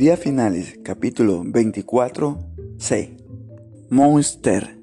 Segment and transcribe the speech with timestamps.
[0.00, 2.38] Días finales, capítulo 24,
[2.78, 3.18] C.
[3.90, 4.78] Monster.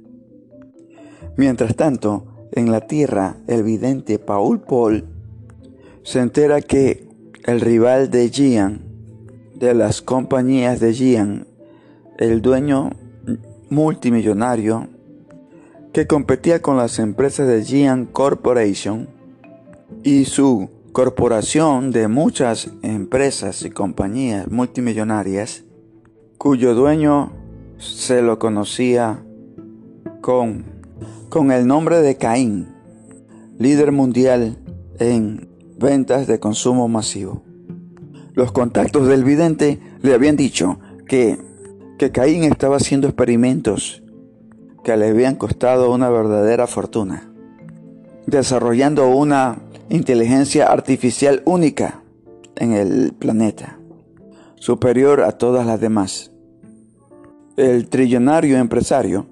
[1.35, 5.05] Mientras tanto, en la tierra, el vidente Paul Paul
[6.03, 7.09] se entera que
[7.45, 8.83] el rival de Gian,
[9.55, 11.47] de las compañías de Gian,
[12.19, 12.91] el dueño
[13.71, 14.87] multimillonario
[15.93, 19.09] que competía con las empresas de Gian Corporation
[20.03, 25.63] y su corporación de muchas empresas y compañías multimillonarias,
[26.39, 27.33] cuyo dueño
[27.77, 29.23] se lo conocía
[30.21, 30.65] con,
[31.29, 32.69] con el nombre de Caín,
[33.59, 34.57] líder mundial
[34.97, 35.47] en
[35.77, 37.43] ventas de consumo masivo.
[38.33, 41.37] Los contactos del vidente le habían dicho que,
[41.99, 44.01] que Caín estaba haciendo experimentos
[44.83, 47.31] que le habían costado una verdadera fortuna,
[48.25, 52.01] desarrollando una inteligencia artificial única
[52.55, 53.79] en el planeta,
[54.55, 56.31] superior a todas las demás.
[57.55, 59.25] El trillonario empresario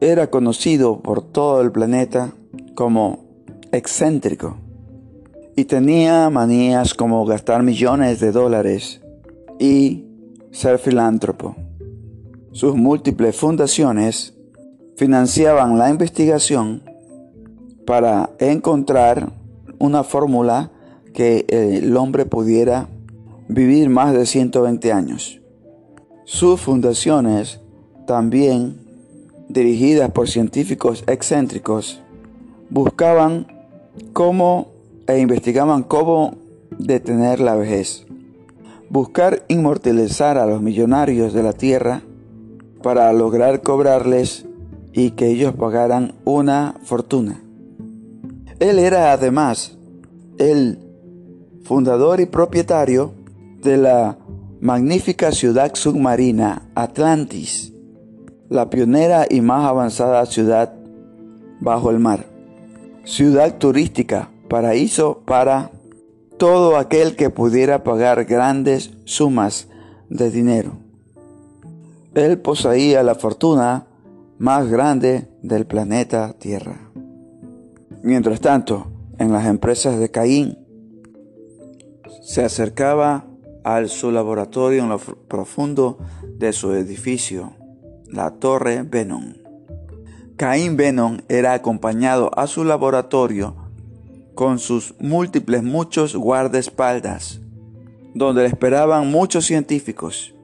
[0.00, 2.32] era conocido por todo el planeta
[2.74, 3.24] como
[3.72, 4.56] excéntrico
[5.56, 9.00] y tenía manías como gastar millones de dólares
[9.58, 10.06] y
[10.50, 11.56] ser filántropo.
[12.52, 14.34] Sus múltiples fundaciones
[14.96, 16.82] financiaban la investigación
[17.86, 19.39] para encontrar
[19.80, 20.70] una fórmula
[21.12, 22.88] que el hombre pudiera
[23.48, 25.40] vivir más de 120 años.
[26.24, 27.60] Sus fundaciones,
[28.06, 28.78] también
[29.48, 32.00] dirigidas por científicos excéntricos,
[32.68, 33.48] buscaban
[34.12, 34.68] cómo
[35.08, 36.36] e investigaban cómo
[36.78, 38.06] detener la vejez.
[38.88, 42.02] Buscar inmortalizar a los millonarios de la tierra
[42.82, 44.46] para lograr cobrarles
[44.92, 47.42] y que ellos pagaran una fortuna.
[48.60, 49.72] Él era además
[50.38, 50.78] el
[51.64, 53.12] fundador y propietario
[53.62, 54.18] de la
[54.60, 57.72] magnífica ciudad submarina Atlantis,
[58.50, 60.74] la pionera y más avanzada ciudad
[61.60, 62.26] bajo el mar.
[63.04, 65.70] Ciudad turística, paraíso para
[66.36, 69.68] todo aquel que pudiera pagar grandes sumas
[70.10, 70.72] de dinero.
[72.14, 73.86] Él poseía la fortuna
[74.38, 76.89] más grande del planeta Tierra.
[78.02, 78.86] Mientras tanto,
[79.18, 80.58] en las empresas de Caín,
[82.22, 83.26] se acercaba
[83.62, 85.98] al su laboratorio en lo profundo
[86.38, 87.52] de su edificio,
[88.06, 89.34] la Torre Venom.
[90.36, 93.54] Caín Venom era acompañado a su laboratorio
[94.34, 97.40] con sus múltiples muchos guardaespaldas,
[98.14, 100.34] donde le esperaban muchos científicos.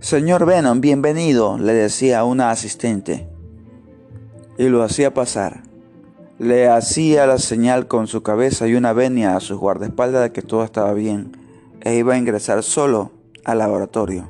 [0.00, 3.28] Señor Venom, bienvenido, le decía una asistente,
[4.56, 5.71] y lo hacía pasar
[6.42, 10.42] le hacía la señal con su cabeza y una venia a sus guardaespaldas de que
[10.42, 11.36] todo estaba bien
[11.82, 13.12] e iba a ingresar solo
[13.44, 14.28] al laboratorio,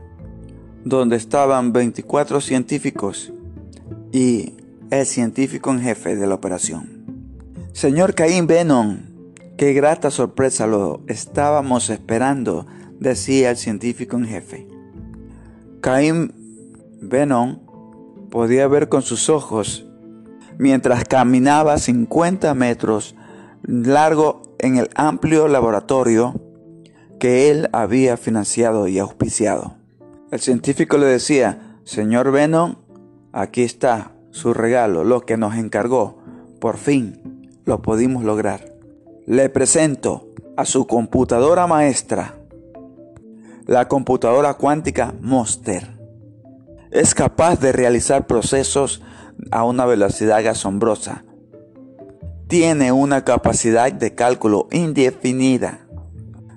[0.85, 3.33] donde estaban 24 científicos
[4.13, 4.53] y
[4.91, 7.07] el científico en jefe de la operación.
[7.73, 8.99] Señor Caín Venom,
[9.57, 12.67] qué grata sorpresa lo estábamos esperando,
[13.01, 14.69] decía el científico en jefe.
[15.81, 16.35] Caín
[17.01, 17.61] Venom
[18.31, 19.87] podía ver con sus ojos
[20.59, 23.15] mientras caminaba 50 metros
[23.63, 26.41] largo en el amplio laboratorio
[27.19, 29.77] que él había financiado y auspiciado.
[30.31, 32.77] El científico le decía, Señor Venom,
[33.33, 36.19] aquí está su regalo, lo que nos encargó.
[36.59, 38.75] Por fin lo pudimos lograr.
[39.27, 42.35] Le presento a su computadora maestra,
[43.67, 45.97] la computadora cuántica Monster.
[46.91, 49.03] Es capaz de realizar procesos
[49.51, 51.25] a una velocidad asombrosa.
[52.49, 55.87] Tiene una capacidad de cálculo indefinida.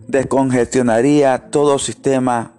[0.07, 2.53] Descongestionaría todo sistema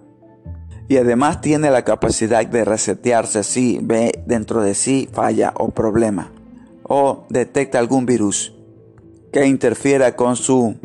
[0.87, 6.31] y además tiene la capacidad de resetearse si ve dentro de sí falla o problema
[6.87, 8.53] o detecta algún virus
[9.31, 10.75] que interfiera con sus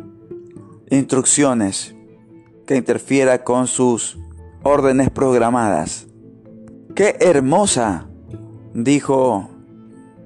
[0.91, 1.95] instrucciones,
[2.67, 4.19] que interfiera con sus
[4.63, 6.07] órdenes programadas.
[6.95, 8.09] ¡Qué hermosa!
[8.75, 9.51] Dijo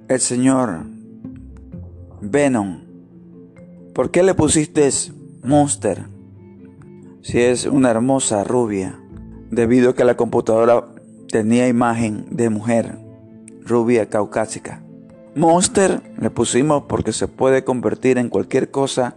[0.08, 0.84] el Señor,
[2.20, 2.80] Venom,
[3.92, 4.88] ¿por qué le pusiste
[5.42, 6.04] Monster?
[7.22, 9.00] Si es una hermosa rubia,
[9.50, 10.86] debido a que la computadora
[11.28, 12.98] tenía imagen de mujer,
[13.64, 14.82] rubia caucásica.
[15.34, 19.16] Monster le pusimos porque se puede convertir en cualquier cosa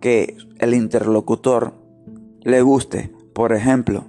[0.00, 1.74] que el interlocutor
[2.42, 4.04] le guste, por ejemplo,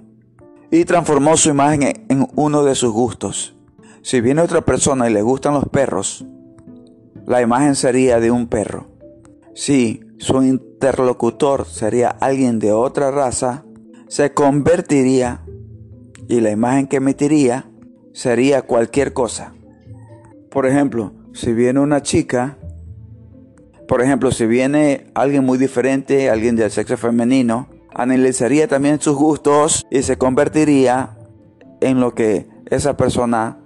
[0.70, 3.54] y transformó su imagen en uno de sus gustos.
[4.02, 6.24] Si viene otra persona y le gustan los perros,
[7.26, 8.88] la imagen sería de un perro.
[9.54, 13.64] Si su interlocutor sería alguien de otra raza,
[14.08, 15.44] se convertiría
[16.28, 17.70] y la imagen que emitiría
[18.12, 19.54] sería cualquier cosa.
[20.50, 22.58] Por ejemplo, si viene una chica,
[23.86, 29.86] por ejemplo, si viene alguien muy diferente, alguien del sexo femenino, analizaría también sus gustos
[29.90, 31.18] y se convertiría
[31.80, 33.59] en lo que esa persona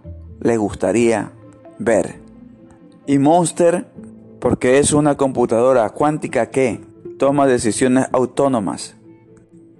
[0.45, 1.33] le gustaría
[1.79, 2.21] ver.
[3.07, 3.87] Y Monster,
[4.39, 6.81] porque es una computadora cuántica que
[7.19, 8.95] toma decisiones autónomas.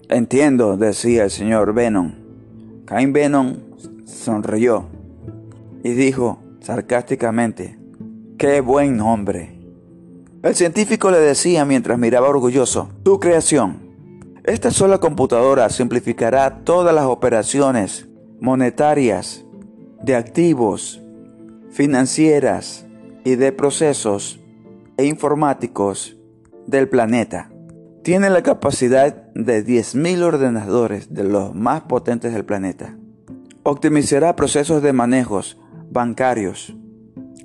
[0.09, 2.15] Entiendo, decía el señor Venom.
[2.87, 3.57] Cain Venom
[4.05, 4.87] sonrió
[5.83, 7.79] y dijo sarcásticamente,
[8.39, 9.61] qué buen nombre.
[10.43, 13.85] El científico le decía mientras miraba orgulloso, tu creación.
[14.45, 18.09] Esta sola computadora simplificará todas las operaciones
[18.41, 19.44] monetarias,
[20.05, 21.01] de activos,
[21.71, 22.87] financieras
[23.25, 24.41] y de procesos
[24.99, 26.19] e informáticos
[26.67, 27.51] del planeta.
[28.03, 32.99] Tiene la capacidad de 10.000 ordenadores de los más potentes del planeta.
[33.63, 35.59] Optimizará procesos de manejos
[35.91, 36.77] bancarios,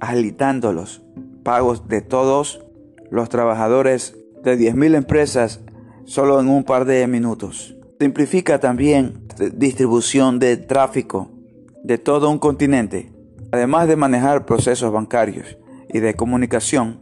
[0.01, 1.01] agilitando los
[1.43, 2.65] pagos de todos
[3.09, 5.61] los trabajadores de 10.000 empresas
[6.03, 7.77] solo en un par de minutos.
[8.01, 9.25] Simplifica también
[9.55, 11.38] distribución de tráfico
[11.83, 13.11] de todo un continente,
[13.51, 15.57] además de manejar procesos bancarios
[15.91, 17.01] y de comunicación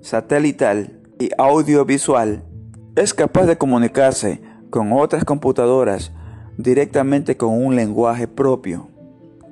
[0.00, 2.44] satelital y audiovisual,
[2.96, 4.40] es capaz de comunicarse
[4.70, 6.12] con otras computadoras
[6.56, 8.88] directamente con un lenguaje propio.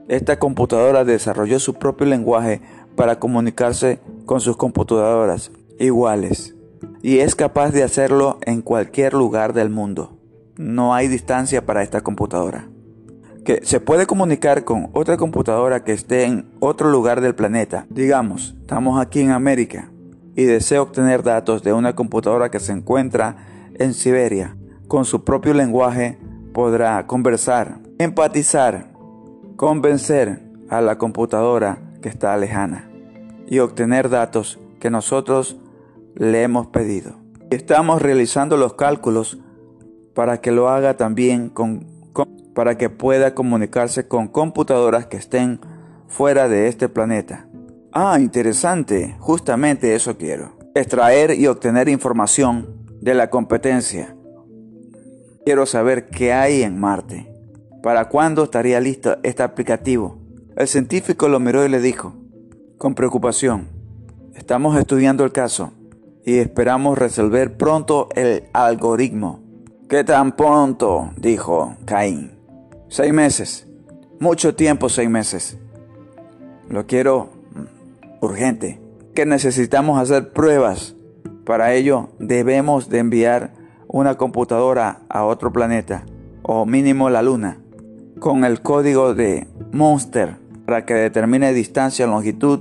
[0.09, 2.61] Esta computadora desarrolló su propio lenguaje
[2.97, 6.55] para comunicarse con sus computadoras iguales
[7.03, 10.19] y es capaz de hacerlo en cualquier lugar del mundo.
[10.57, 12.69] No hay distancia para esta computadora.
[13.45, 17.87] Que se puede comunicar con otra computadora que esté en otro lugar del planeta.
[17.91, 19.91] Digamos, estamos aquí en América
[20.37, 23.37] y deseo obtener datos de una computadora que se encuentra
[23.75, 24.57] en Siberia.
[24.89, 26.19] Con su propio lenguaje
[26.53, 28.93] podrá conversar, empatizar,
[29.57, 32.89] convencer a la computadora que está lejana
[33.47, 35.57] y obtener datos que nosotros
[36.15, 37.17] le hemos pedido.
[37.51, 39.39] Estamos realizando los cálculos
[40.15, 41.87] para que lo haga también con,
[42.55, 45.61] para que pueda comunicarse con computadoras que estén
[46.09, 47.49] fuera de este planeta.
[47.93, 50.53] Ah, interesante, justamente eso quiero.
[50.75, 54.17] Extraer y obtener información de la competencia.
[55.45, 57.31] Quiero saber qué hay en Marte.
[57.83, 60.19] ¿Para cuándo estaría listo este aplicativo?
[60.57, 62.15] El científico lo miró y le dijo,
[62.79, 63.69] con preocupación,
[64.35, 65.73] estamos estudiando el caso
[66.25, 69.41] y esperamos resolver pronto el algoritmo.
[69.89, 71.11] ¿Qué tan pronto?
[71.17, 72.32] dijo Caín.
[72.93, 73.67] Seis meses.
[74.21, 75.57] Mucho tiempo, seis meses.
[76.69, 77.31] Lo quiero
[78.21, 78.83] urgente.
[79.15, 80.95] Que necesitamos hacer pruebas.
[81.47, 83.55] Para ello debemos de enviar
[83.89, 86.05] una computadora a otro planeta,
[86.43, 87.63] o mínimo la luna,
[88.21, 90.37] con el código de Monster
[90.67, 92.61] para que determine distancia, longitud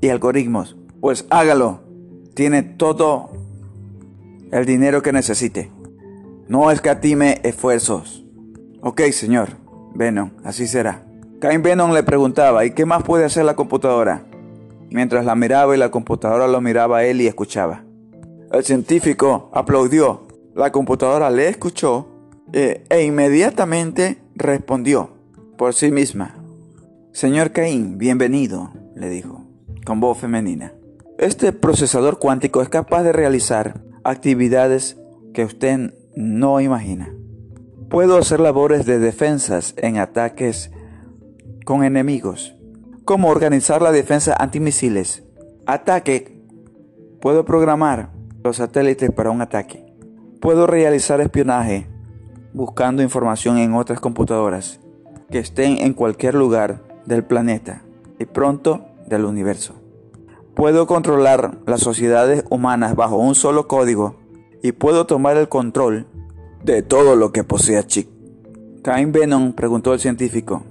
[0.00, 0.76] y algoritmos.
[1.00, 1.82] Pues hágalo
[2.34, 3.30] tiene todo
[4.50, 5.70] el dinero que necesite.
[6.48, 8.22] No escatime esfuerzos.
[8.84, 9.50] Ok, señor.
[9.94, 11.04] Venom, así será.
[11.40, 14.24] Cain Venom le preguntaba, ¿y qué más puede hacer la computadora?
[14.90, 17.84] Mientras la miraba y la computadora lo miraba a él y escuchaba.
[18.50, 20.26] El científico aplaudió.
[20.56, 22.08] La computadora le escuchó
[22.52, 25.10] eh, e inmediatamente respondió
[25.56, 26.34] por sí misma.
[27.12, 29.46] Señor Caín, bienvenido, le dijo,
[29.86, 30.72] con voz femenina.
[31.18, 34.96] Este procesador cuántico es capaz de realizar actividades
[35.32, 37.14] que usted no imagina.
[37.92, 40.70] Puedo hacer labores de defensas en ataques
[41.66, 42.56] con enemigos,
[43.04, 45.24] como organizar la defensa antimisiles.
[45.66, 46.42] Ataque.
[47.20, 48.08] Puedo programar
[48.42, 49.84] los satélites para un ataque.
[50.40, 51.86] Puedo realizar espionaje
[52.54, 54.80] buscando información en otras computadoras
[55.30, 57.82] que estén en cualquier lugar del planeta
[58.18, 59.74] y pronto del universo.
[60.54, 64.16] Puedo controlar las sociedades humanas bajo un solo código
[64.62, 66.06] y puedo tomar el control
[66.64, 68.08] de todo lo que posea Chick.
[68.82, 70.64] Cain Venom preguntó al científico,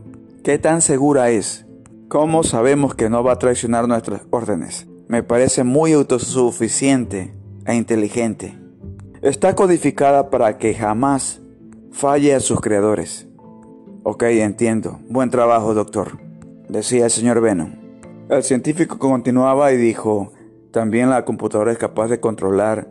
[0.44, 1.66] ¿qué tan segura es?
[2.08, 4.88] ¿Cómo sabemos que no va a traicionar nuestras órdenes?
[5.08, 7.34] Me parece muy autosuficiente
[7.66, 8.58] e inteligente.
[9.22, 11.42] Está codificada para que jamás
[11.92, 13.28] falle a sus creadores.
[14.04, 15.00] Ok, entiendo.
[15.10, 16.20] Buen trabajo, doctor,
[16.70, 17.76] decía el señor Venom.
[18.30, 20.32] El científico continuaba y dijo,
[20.72, 22.88] también la computadora es capaz de controlar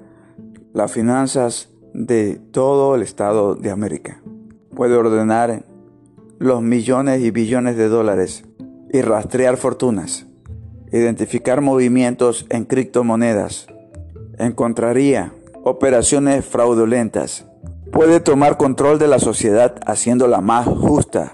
[0.73, 4.23] las finanzas de todo el Estado de América.
[4.75, 5.64] Puede ordenar
[6.38, 8.44] los millones y billones de dólares
[8.92, 10.26] y rastrear fortunas,
[10.92, 13.66] identificar movimientos en criptomonedas,
[14.38, 17.47] encontraría operaciones fraudulentas
[17.92, 21.32] Puede tomar control de la sociedad haciéndola más justa,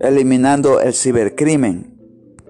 [0.00, 1.94] eliminando el cibercrimen.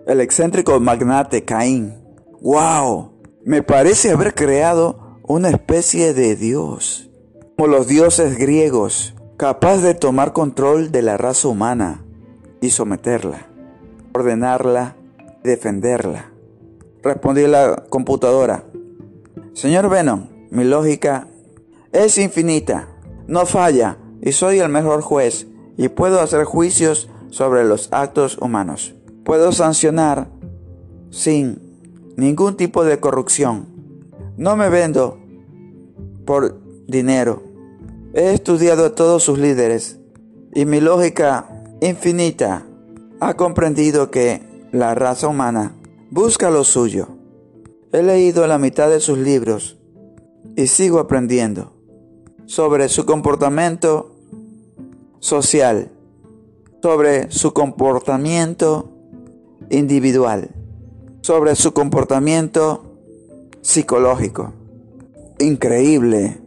[0.06, 1.94] El excéntrico magnate Caín.
[2.42, 3.12] ¡Wow!
[3.44, 7.10] Me parece haber creado una especie de dios,
[7.56, 12.04] como los dioses griegos, capaz de tomar control de la raza humana
[12.60, 13.46] y someterla,
[14.12, 14.96] ordenarla,
[15.42, 16.32] defenderla.
[17.02, 18.64] Respondí la computadora.
[19.52, 21.28] Señor Venom, mi lógica
[21.92, 22.88] es infinita,
[23.28, 25.46] no falla y soy el mejor juez
[25.76, 28.94] y puedo hacer juicios sobre los actos humanos.
[29.24, 30.28] Puedo sancionar
[31.10, 31.60] sin
[32.16, 33.68] ningún tipo de corrupción.
[34.36, 35.18] No me vendo
[36.24, 37.42] por dinero.
[38.14, 39.98] He estudiado a todos sus líderes
[40.54, 42.64] y mi lógica infinita
[43.20, 45.74] ha comprendido que la raza humana
[46.10, 47.08] busca lo suyo.
[47.92, 49.78] He leído la mitad de sus libros
[50.56, 51.72] y sigo aprendiendo
[52.46, 54.14] sobre su comportamiento
[55.20, 55.90] social,
[56.82, 58.90] sobre su comportamiento
[59.70, 60.50] individual,
[61.22, 62.84] sobre su comportamiento
[63.62, 64.52] psicológico.
[65.38, 66.38] Increíble,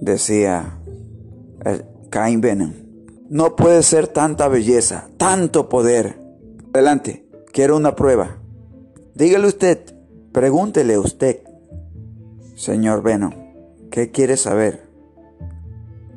[0.00, 0.78] decía
[2.10, 2.72] Cain Venom.
[3.28, 6.18] No puede ser tanta belleza, tanto poder.
[6.72, 8.38] Adelante, quiero una prueba.
[9.14, 9.80] Dígale usted,
[10.32, 11.42] pregúntele usted,
[12.54, 13.32] señor Venom,
[13.90, 14.88] ¿qué quiere saber?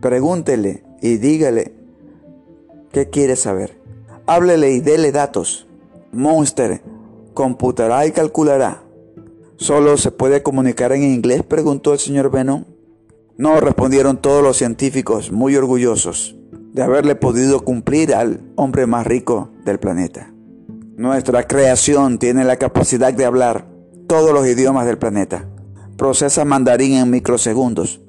[0.01, 1.73] Pregúntele y dígale
[2.91, 3.79] qué quiere saber.
[4.25, 5.67] Háblele y dele datos.
[6.11, 6.81] Monster
[7.33, 8.83] computará y calculará.
[9.57, 11.43] ¿Solo se puede comunicar en inglés?
[11.43, 12.65] preguntó el señor Venom.
[13.41, 16.35] No, respondieron todos los científicos, muy orgullosos
[16.73, 20.31] de haberle podido cumplir al hombre más rico del planeta.
[20.95, 23.65] Nuestra creación tiene la capacidad de hablar
[24.05, 25.49] todos los idiomas del planeta.
[25.97, 27.99] Procesa mandarín en microsegundos.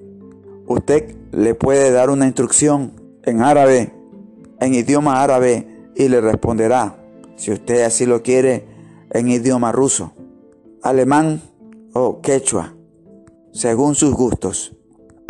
[0.67, 3.95] Usted le puede dar una instrucción en árabe,
[4.61, 7.03] en idioma árabe, y le responderá,
[7.37, 8.67] si usted así lo quiere,
[9.11, 10.13] en idioma ruso,
[10.83, 11.41] alemán
[11.95, 12.75] o quechua,
[13.55, 14.77] según sus gustos.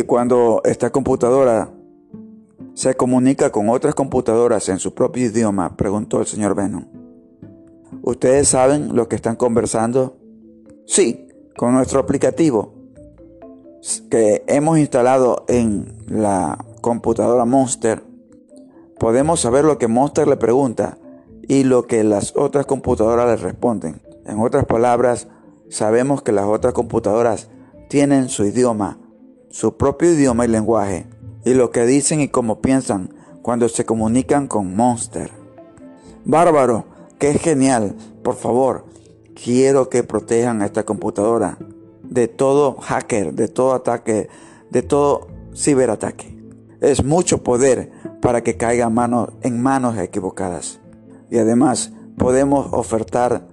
[0.07, 1.69] Cuando esta computadora
[2.73, 6.85] se comunica con otras computadoras en su propio idioma, preguntó el señor Venom.
[8.01, 10.17] ¿Ustedes saben lo que están conversando?
[10.85, 12.73] Sí, con nuestro aplicativo
[14.09, 18.03] que hemos instalado en la computadora Monster,
[18.99, 20.97] podemos saber lo que Monster le pregunta
[21.47, 24.01] y lo que las otras computadoras le responden.
[24.25, 25.27] En otras palabras,
[25.69, 27.49] sabemos que las otras computadoras
[27.89, 28.97] tienen su idioma,
[29.53, 31.05] su propio idioma y lenguaje,
[31.45, 35.29] y lo que dicen y cómo piensan cuando se comunican con Monster.
[36.25, 36.85] Bárbaro,
[37.19, 37.95] que es genial.
[38.23, 38.85] Por favor,
[39.35, 41.59] quiero que protejan a esta computadora
[42.01, 44.27] de todo hacker, de todo ataque,
[44.71, 46.35] de todo ciberataque.
[46.81, 47.91] Es mucho poder
[48.23, 48.91] para que caiga
[49.43, 50.79] en manos equivocadas.
[51.29, 53.47] Y además podemos ofertar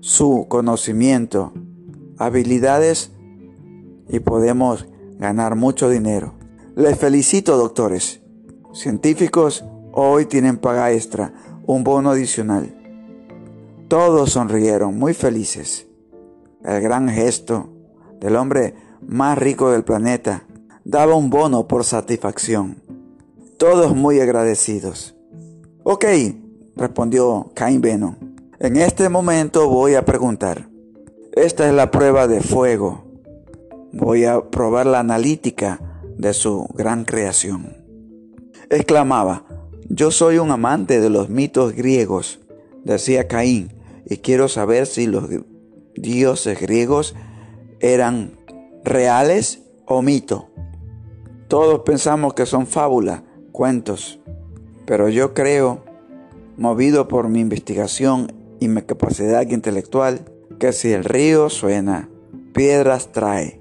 [0.00, 1.54] su conocimiento,
[2.18, 3.12] habilidades
[4.06, 4.86] y podemos
[5.20, 6.32] ganar mucho dinero.
[6.74, 8.22] Les felicito, doctores.
[8.72, 11.34] Científicos hoy tienen paga extra,
[11.66, 12.74] un bono adicional.
[13.86, 15.86] Todos sonrieron, muy felices.
[16.64, 17.68] El gran gesto
[18.18, 18.74] del hombre
[19.06, 20.46] más rico del planeta
[20.84, 22.82] daba un bono por satisfacción.
[23.58, 25.16] Todos muy agradecidos.
[25.82, 26.06] Ok,
[26.76, 28.16] respondió Cain Venom.
[28.58, 30.68] En este momento voy a preguntar.
[31.32, 33.09] Esta es la prueba de fuego.
[33.92, 35.80] Voy a probar la analítica
[36.16, 37.76] de su gran creación.
[38.70, 39.44] Exclamaba,
[39.88, 42.38] yo soy un amante de los mitos griegos,
[42.84, 43.72] decía Caín,
[44.06, 45.28] y quiero saber si los
[45.96, 47.16] dioses griegos
[47.80, 48.38] eran
[48.84, 50.50] reales o mito.
[51.48, 54.20] Todos pensamos que son fábulas, cuentos,
[54.86, 55.84] pero yo creo,
[56.56, 60.26] movido por mi investigación y mi capacidad intelectual,
[60.60, 62.08] que si el río suena,
[62.52, 63.59] piedras trae.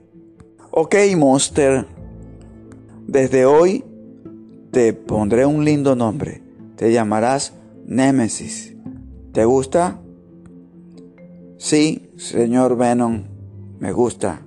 [0.72, 1.88] Ok, Monster,
[3.08, 3.84] desde hoy
[4.70, 6.44] te pondré un lindo nombre.
[6.76, 7.56] Te llamarás
[7.88, 8.76] Némesis.
[9.34, 10.00] ¿Te gusta?
[11.58, 13.24] Sí, señor Venom,
[13.80, 14.46] me gusta.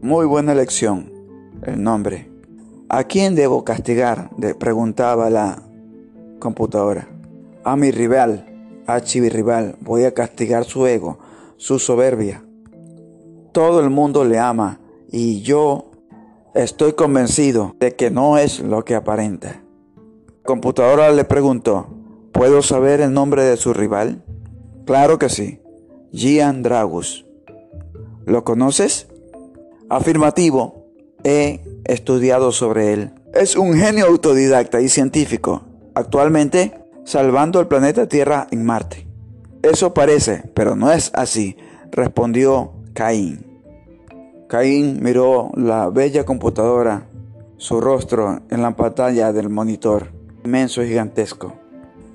[0.00, 1.10] Muy buena elección.
[1.64, 2.30] El nombre.
[2.88, 4.30] ¿A quién debo castigar?
[4.54, 5.64] preguntaba la
[6.38, 7.08] computadora.
[7.64, 8.46] A mi rival,
[8.86, 9.76] a rival.
[9.80, 11.18] Voy a castigar su ego,
[11.56, 12.44] su soberbia.
[13.50, 14.79] Todo el mundo le ama
[15.10, 15.90] y yo
[16.54, 19.62] estoy convencido de que no es lo que aparenta.
[20.26, 21.88] La computadora le preguntó,
[22.32, 24.24] ¿puedo saber el nombre de su rival?
[24.86, 25.60] Claro que sí.
[26.12, 27.26] Gian Dragus.
[28.26, 29.08] ¿Lo conoces?
[29.88, 30.86] Afirmativo.
[31.22, 33.12] He estudiado sobre él.
[33.34, 35.62] Es un genio autodidacta y científico,
[35.94, 36.74] actualmente
[37.04, 39.06] salvando el planeta Tierra en Marte.
[39.62, 41.56] Eso parece, pero no es así,
[41.90, 43.49] respondió Caín.
[44.50, 47.06] Caín miró la bella computadora,
[47.56, 50.08] su rostro en la pantalla del monitor,
[50.44, 51.54] inmenso y gigantesco.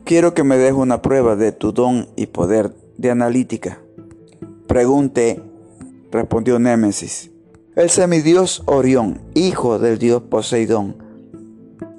[0.03, 3.79] Quiero que me des una prueba de tu don y poder de analítica.
[4.67, 5.41] Pregunté,
[6.11, 7.31] respondió Némesis.
[7.77, 10.97] El semidios Orión, hijo del dios Poseidón,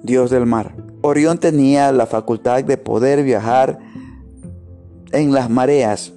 [0.03, 0.77] dios del mar.
[1.01, 3.79] Orión tenía la facultad de poder viajar
[5.13, 6.13] en las mareas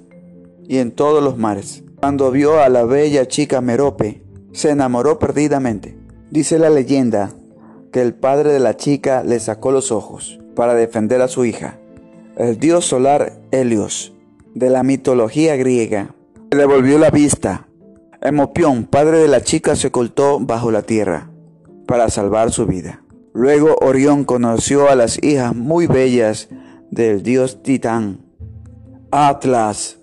[0.68, 1.84] y en todos los mares.
[2.00, 5.98] Cuando vio a la bella chica Merope, se enamoró perdidamente.
[6.30, 7.30] Dice la leyenda
[7.92, 11.78] que el padre de la chica le sacó los ojos para defender a su hija.
[12.38, 14.14] El dios solar Helios,
[14.54, 16.14] de la mitología griega,
[16.50, 17.68] le devolvió la vista.
[18.22, 21.30] Emopión, padre de la chica, se ocultó bajo la tierra
[21.86, 23.02] para salvar su vida.
[23.34, 26.48] Luego Orión conoció a las hijas muy bellas
[26.90, 28.24] del dios Titán,
[29.10, 29.99] Atlas.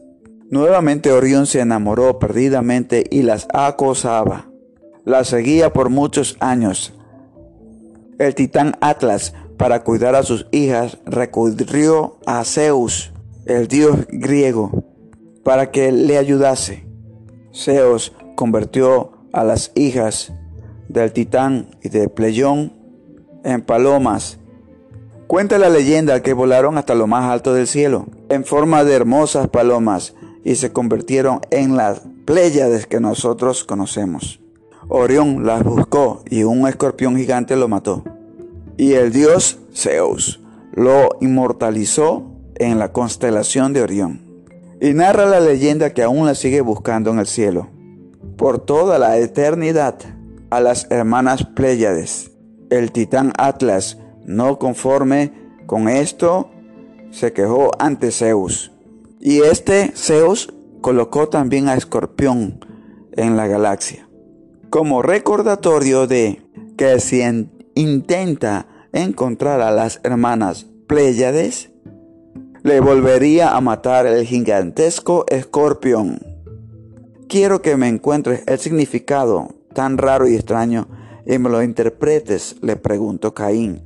[0.50, 4.50] Nuevamente Orión se enamoró perdidamente y las acosaba.
[5.04, 6.94] Las seguía por muchos años.
[8.18, 13.14] El titán Atlas, para cuidar a sus hijas, recurrió a Zeus,
[13.46, 14.84] el dios griego,
[15.44, 16.88] para que le ayudase.
[17.54, 20.34] Zeus convirtió a las hijas
[20.88, 22.74] del titán y de Pleión
[23.44, 24.40] en palomas
[25.28, 29.50] Cuenta la leyenda que volaron hasta lo más alto del cielo, en forma de hermosas
[29.50, 30.16] palomas,
[30.48, 34.40] y se convirtieron en las Pléyades que nosotros conocemos.
[34.88, 38.06] Orión las buscó y un escorpión gigante lo mató.
[38.78, 40.40] Y el dios Zeus
[40.72, 42.24] lo inmortalizó
[42.56, 44.22] en la constelación de Orión.
[44.80, 47.68] Y narra la leyenda que aún la sigue buscando en el cielo.
[48.38, 49.96] Por toda la eternidad
[50.50, 52.32] a las hermanas Pléyades.
[52.70, 55.34] El titán Atlas no conforme
[55.66, 56.50] con esto,
[57.12, 58.72] se quejó ante Zeus.
[59.28, 62.66] Y este Zeus colocó también a Escorpión
[63.12, 64.08] en la galaxia.
[64.70, 66.42] Como recordatorio de
[66.78, 67.22] que si
[67.76, 71.72] intenta encontrar a las hermanas Pléyades,
[72.64, 76.22] le volvería a matar el gigantesco escorpión.
[77.28, 80.88] Quiero que me encuentres el significado tan raro y extraño
[81.26, 83.84] y me lo interpretes, le preguntó Caín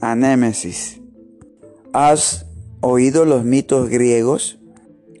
[0.00, 1.00] a Némesis.
[1.92, 2.45] ¿Has
[2.86, 4.58] oído los mitos griegos?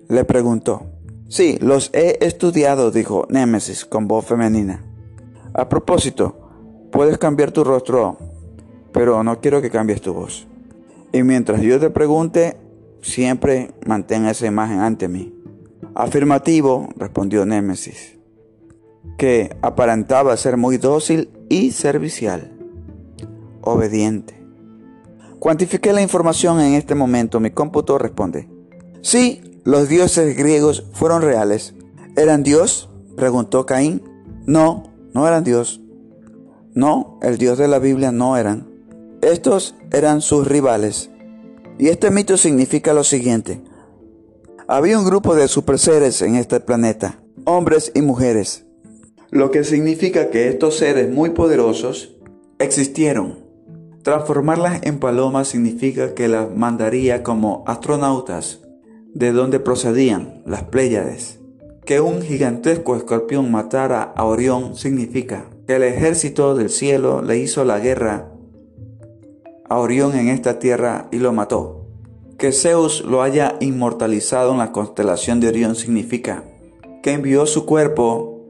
[0.08, 0.86] Le preguntó.
[1.28, 4.84] Sí, los he estudiado, dijo Némesis con voz femenina.
[5.52, 8.16] A propósito, puedes cambiar tu rostro,
[8.92, 10.46] pero no quiero que cambies tu voz.
[11.12, 12.56] Y mientras yo te pregunte,
[13.02, 15.34] siempre mantén esa imagen ante mí.
[15.94, 18.16] Afirmativo, respondió Némesis,
[19.18, 22.52] que aparentaba ser muy dócil y servicial,
[23.62, 24.45] obediente.
[25.38, 27.40] Cuantifiqué la información en este momento.
[27.40, 28.48] Mi cómputo responde.
[29.02, 31.74] Sí, los dioses griegos fueron reales.
[32.16, 32.88] ¿Eran Dios?
[33.16, 34.02] Preguntó Caín.
[34.46, 35.80] No, no eran Dios.
[36.74, 38.68] No, el Dios de la Biblia no eran.
[39.22, 41.10] Estos eran sus rivales.
[41.78, 43.62] Y este mito significa lo siguiente.
[44.68, 48.66] Había un grupo de superseres en este planeta, hombres y mujeres,
[49.30, 52.16] lo que significa que estos seres muy poderosos
[52.58, 53.45] existieron
[54.06, 58.60] Transformarlas en palomas significa que las mandaría como astronautas,
[59.12, 61.40] de donde procedían las Pléyades.
[61.84, 67.64] Que un gigantesco escorpión matara a Orión significa que el ejército del cielo le hizo
[67.64, 68.30] la guerra
[69.68, 71.88] a Orión en esta tierra y lo mató.
[72.38, 76.44] Que Zeus lo haya inmortalizado en la constelación de Orión significa
[77.02, 78.40] que envió su cuerpo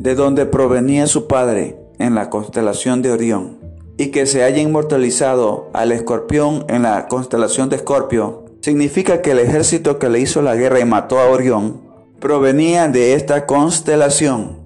[0.00, 3.65] de donde provenía su padre en la constelación de Orión
[3.98, 9.38] y que se haya inmortalizado al escorpión en la constelación de Escorpio, significa que el
[9.38, 11.80] ejército que le hizo la guerra y mató a Orión
[12.20, 14.58] provenía de esta constelación.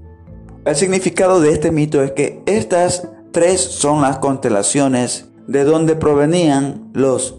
[0.64, 6.90] El significado de este mito es que estas tres son las constelaciones de donde provenían
[6.92, 7.36] los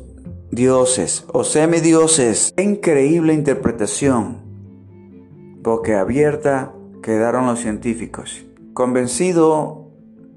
[0.52, 2.54] dioses o semidioses.
[2.58, 4.42] Increíble interpretación.
[5.98, 8.46] abierta quedaron los científicos.
[8.74, 9.81] Convencido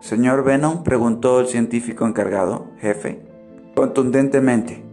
[0.05, 3.23] Señor Venom, preguntó el científico encargado, jefe,
[3.75, 4.85] contundentemente.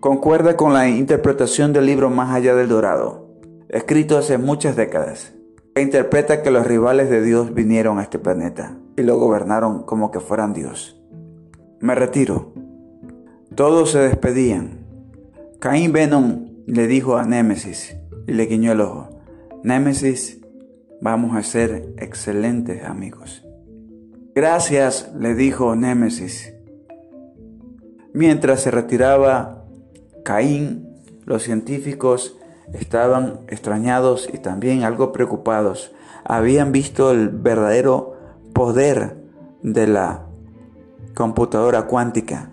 [0.00, 3.28] Concuerda con la interpretación del libro Más allá del Dorado,
[3.68, 5.34] escrito hace muchas décadas,
[5.74, 10.10] que interpreta que los rivales de Dios vinieron a este planeta y lo gobernaron como
[10.10, 10.98] que fueran Dios.
[11.80, 12.54] Me retiro.
[13.54, 14.78] Todos se despedían.
[15.60, 19.10] Caín Venom le dijo a Némesis y le guiñó el ojo.
[19.62, 20.40] Némesis,
[21.02, 23.44] vamos a ser excelentes amigos.
[24.40, 26.54] Gracias, le dijo Némesis.
[28.12, 29.64] Mientras se retiraba
[30.24, 32.36] Caín, los científicos
[32.72, 35.90] estaban extrañados y también algo preocupados.
[36.22, 38.14] Habían visto el verdadero
[38.52, 39.16] poder
[39.64, 40.26] de la
[41.16, 42.52] computadora cuántica.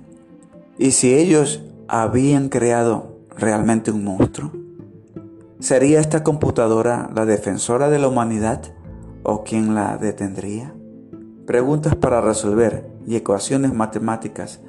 [0.79, 4.51] ¿Y si ellos habían creado realmente un monstruo?
[5.59, 8.63] ¿Sería esta computadora la defensora de la humanidad
[9.21, 10.74] o quién la detendría?
[11.45, 14.61] Preguntas para resolver y ecuaciones matemáticas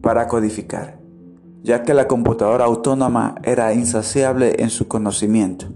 [0.00, 0.98] para codificar,
[1.62, 5.66] ya que la computadora autónoma era insaciable en su conocimiento,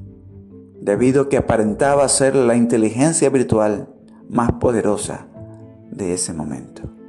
[0.81, 3.89] debido a que aparentaba ser la inteligencia virtual
[4.31, 5.27] más poderosa
[5.91, 7.02] de ese momento.